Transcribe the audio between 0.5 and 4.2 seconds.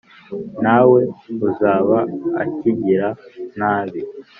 Nta we uzaba akigira nabi,